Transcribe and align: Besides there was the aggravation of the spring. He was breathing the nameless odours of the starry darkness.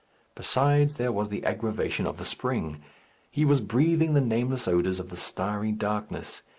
Besides 0.33 0.95
there 0.95 1.11
was 1.11 1.29
the 1.29 1.45
aggravation 1.45 2.07
of 2.07 2.17
the 2.17 2.25
spring. 2.25 2.81
He 3.29 3.45
was 3.45 3.61
breathing 3.61 4.15
the 4.15 4.19
nameless 4.19 4.67
odours 4.67 4.99
of 4.99 5.11
the 5.11 5.15
starry 5.15 5.71
darkness. 5.71 6.41